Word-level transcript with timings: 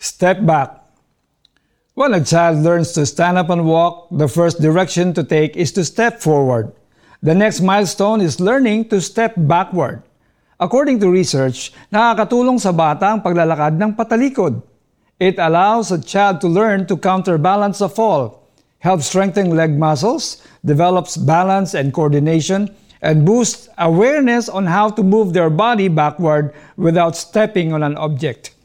Step 0.00 0.40
back. 0.48 0.80
When 1.92 2.16
a 2.16 2.24
child 2.24 2.64
learns 2.64 2.96
to 2.96 3.04
stand 3.04 3.36
up 3.36 3.52
and 3.52 3.68
walk, 3.68 4.08
the 4.08 4.32
first 4.32 4.56
direction 4.56 5.12
to 5.12 5.20
take 5.20 5.60
is 5.60 5.76
to 5.76 5.84
step 5.84 6.24
forward. 6.24 6.72
The 7.20 7.36
next 7.36 7.60
milestone 7.60 8.24
is 8.24 8.40
learning 8.40 8.88
to 8.88 9.04
step 9.04 9.36
backward. 9.36 10.00
According 10.56 11.04
to 11.04 11.12
research, 11.12 11.76
nakakatulong 11.92 12.56
sa 12.56 12.72
bata 12.72 13.12
ang 13.12 13.20
paglalakad 13.20 13.76
ng 13.76 13.92
patalikod. 13.92 14.64
It 15.20 15.36
allows 15.36 15.92
a 15.92 16.00
child 16.00 16.40
to 16.40 16.48
learn 16.48 16.88
to 16.88 16.96
counterbalance 16.96 17.84
a 17.84 17.92
fall, 17.92 18.48
helps 18.80 19.12
strengthen 19.12 19.52
leg 19.52 19.76
muscles, 19.76 20.40
develops 20.64 21.20
balance 21.20 21.76
and 21.76 21.92
coordination, 21.92 22.72
and 23.04 23.28
boosts 23.28 23.68
awareness 23.76 24.48
on 24.48 24.64
how 24.64 24.88
to 24.88 25.04
move 25.04 25.36
their 25.36 25.52
body 25.52 25.92
backward 25.92 26.56
without 26.80 27.20
stepping 27.20 27.76
on 27.76 27.84
an 27.84 28.00
object. 28.00 28.56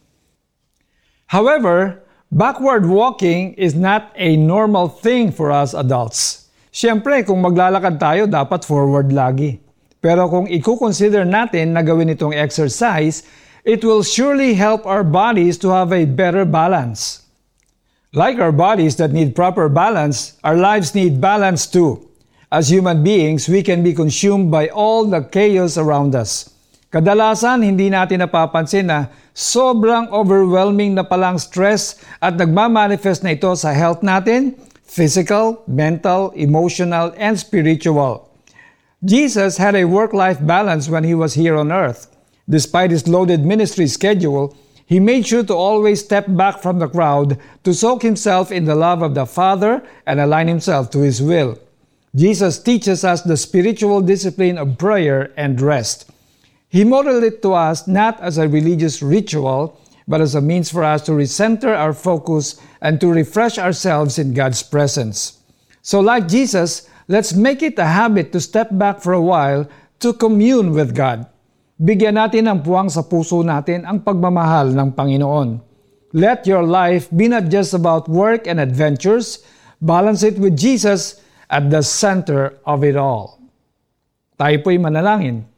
However, 1.35 1.99
backward 2.31 2.87
walking 2.87 3.59
is 3.59 3.75
not 3.75 4.15
a 4.15 4.39
normal 4.39 4.87
thing 4.87 5.35
for 5.35 5.51
us 5.51 5.75
adults. 5.75 6.47
Siyempre, 6.71 7.27
kung 7.27 7.43
maglalakad 7.43 7.99
tayo, 7.99 8.23
dapat 8.23 8.63
forward 8.63 9.11
lagi. 9.11 9.59
Pero 9.99 10.31
kung 10.31 10.47
i-consider 10.47 11.27
natin 11.27 11.75
na 11.75 11.83
gawin 11.83 12.15
itong 12.15 12.31
exercise, 12.31 13.27
it 13.67 13.83
will 13.83 13.99
surely 13.99 14.55
help 14.55 14.87
our 14.87 15.03
bodies 15.03 15.59
to 15.59 15.75
have 15.75 15.91
a 15.91 16.07
better 16.07 16.47
balance. 16.47 17.27
Like 18.15 18.39
our 18.39 18.55
bodies 18.55 18.95
that 19.03 19.11
need 19.11 19.35
proper 19.35 19.67
balance, 19.67 20.39
our 20.39 20.55
lives 20.55 20.95
need 20.95 21.19
balance 21.19 21.67
too. 21.67 21.99
As 22.47 22.71
human 22.71 23.03
beings, 23.03 23.51
we 23.51 23.59
can 23.59 23.83
be 23.83 23.91
consumed 23.91 24.55
by 24.55 24.71
all 24.71 25.03
the 25.03 25.19
chaos 25.19 25.75
around 25.75 26.15
us. 26.15 26.54
Kadalasan, 26.93 27.65
hindi 27.65 27.89
natin 27.89 28.21
napapansin 28.21 28.87
na 28.87 29.09
sobrang 29.33 30.07
overwhelming 30.13 30.95
na 30.95 31.03
palang 31.03 31.41
stress 31.41 31.99
at 32.21 32.37
nagmamanifest 32.37 33.25
na 33.25 33.33
ito 33.33 33.51
sa 33.57 33.73
health 33.73 34.05
natin, 34.05 34.55
physical, 34.85 35.65
mental, 35.67 36.31
emotional, 36.37 37.11
and 37.17 37.35
spiritual. 37.35 38.29
Jesus 39.03 39.57
had 39.57 39.75
a 39.75 39.85
work-life 39.85 40.39
balance 40.41 40.87
when 40.87 41.03
he 41.03 41.13
was 41.13 41.35
here 41.35 41.57
on 41.57 41.73
earth. 41.73 42.09
Despite 42.47 42.91
his 42.93 43.09
loaded 43.09 43.43
ministry 43.43 43.87
schedule, 43.87 44.55
he 44.85 44.99
made 45.01 45.25
sure 45.25 45.43
to 45.43 45.53
always 45.53 46.05
step 46.05 46.25
back 46.29 46.61
from 46.61 46.77
the 46.77 46.87
crowd 46.87 47.41
to 47.65 47.73
soak 47.73 48.03
himself 48.03 48.51
in 48.51 48.65
the 48.65 48.77
love 48.77 49.01
of 49.01 49.17
the 49.17 49.25
Father 49.25 49.81
and 50.05 50.21
align 50.21 50.47
himself 50.47 50.89
to 50.91 50.99
his 50.99 51.21
will. 51.21 51.57
Jesus 52.15 52.61
teaches 52.61 53.03
us 53.03 53.21
the 53.21 53.35
spiritual 53.35 53.99
discipline 53.99 54.57
of 54.57 54.77
prayer 54.77 55.33
and 55.35 55.59
rest. 55.59 56.09
He 56.75 56.83
modeled 56.83 57.23
it 57.23 57.39
to 57.47 57.55
us 57.55 57.87
not 57.87 58.19
as 58.19 58.35
a 58.35 58.51
religious 58.51 58.99
ritual, 58.99 59.79
but 60.11 60.19
as 60.19 60.35
a 60.35 60.43
means 60.43 60.67
for 60.67 60.83
us 60.83 60.99
to 61.07 61.15
recenter 61.15 61.71
our 61.71 61.95
focus 61.95 62.59
and 62.83 62.99
to 62.99 63.07
refresh 63.07 63.55
ourselves 63.55 64.19
in 64.19 64.35
God's 64.35 64.59
presence. 64.59 65.39
So, 65.79 66.03
like 66.03 66.27
Jesus, 66.27 66.91
let's 67.07 67.31
make 67.31 67.63
it 67.63 67.79
a 67.79 67.87
habit 67.87 68.35
to 68.35 68.43
step 68.43 68.75
back 68.75 68.99
for 68.99 69.15
a 69.15 69.23
while 69.23 69.71
to 70.03 70.11
commune 70.19 70.75
with 70.75 70.91
God. 70.91 71.23
Bigyan 71.79 72.19
natin 72.19 72.51
ng 72.51 72.59
puwang 72.59 72.91
sa 72.91 73.07
puso 73.07 73.39
natin 73.39 73.87
ang 73.87 74.03
pagmamahal 74.03 74.75
ng 74.75 74.91
Panginoon. 74.91 75.63
Let 76.11 76.43
your 76.43 76.67
life 76.67 77.07
be 77.07 77.31
not 77.31 77.47
just 77.47 77.71
about 77.71 78.11
work 78.11 78.51
and 78.51 78.59
adventures, 78.59 79.47
balance 79.79 80.27
it 80.27 80.35
with 80.35 80.59
Jesus 80.59 81.23
at 81.47 81.71
the 81.71 81.79
center 81.79 82.59
of 82.67 82.83
it 82.83 82.99
all. 82.99 83.39
Tayo 84.35 84.59
po'y 84.59 84.75
manalangin. 84.75 85.54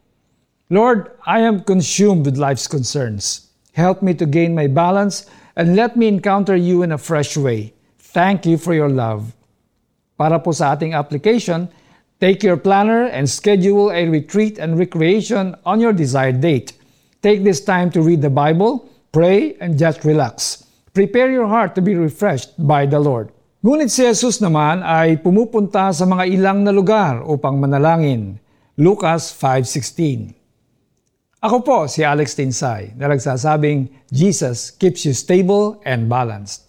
Lord, 0.67 1.15
I 1.23 1.47
am 1.47 1.63
consumed 1.63 2.27
with 2.27 2.35
life's 2.35 2.67
concerns. 2.67 3.47
Help 3.71 4.03
me 4.03 4.11
to 4.19 4.27
gain 4.27 4.51
my 4.51 4.67
balance 4.67 5.23
and 5.55 5.79
let 5.79 5.95
me 5.95 6.11
encounter 6.11 6.59
you 6.59 6.83
in 6.83 6.91
a 6.91 6.99
fresh 6.99 7.39
way. 7.39 7.71
Thank 8.11 8.43
you 8.43 8.59
for 8.59 8.75
your 8.75 8.91
love. 8.91 9.31
Para 10.19 10.43
po 10.43 10.51
sa 10.51 10.75
ating 10.75 10.91
application, 10.91 11.71
take 12.19 12.43
your 12.43 12.59
planner 12.59 13.07
and 13.07 13.31
schedule 13.31 13.95
a 13.95 14.11
retreat 14.11 14.59
and 14.59 14.75
recreation 14.75 15.55
on 15.63 15.79
your 15.79 15.95
desired 15.95 16.43
date. 16.43 16.75
Take 17.23 17.47
this 17.47 17.63
time 17.63 17.87
to 17.95 18.03
read 18.03 18.19
the 18.19 18.33
Bible, 18.33 18.91
pray, 19.15 19.55
and 19.63 19.79
just 19.79 20.03
relax. 20.03 20.67
Prepare 20.91 21.31
your 21.31 21.47
heart 21.47 21.79
to 21.79 21.81
be 21.81 21.95
refreshed 21.95 22.59
by 22.59 22.83
the 22.83 22.99
Lord. 22.99 23.31
Ngunit 23.63 23.87
si 23.87 24.03
Jesus 24.03 24.43
naman 24.43 24.83
ay 24.83 25.15
pumupunta 25.23 25.95
sa 25.95 26.03
mga 26.03 26.27
ilang 26.27 26.67
na 26.67 26.75
lugar 26.75 27.23
upang 27.23 27.55
manalangin. 27.55 28.35
Lucas 28.75 29.31
5.16 29.31 30.36
Ako 31.37 31.61
po 31.61 31.77
si 31.85 32.01
Alex 32.01 32.33
Tinsay 32.33 32.97
na 32.97 33.13
nagsasabing 33.13 33.93
Jesus 34.09 34.73
keeps 34.73 35.05
you 35.05 35.13
stable 35.13 35.77
and 35.85 36.09
balanced. 36.09 36.66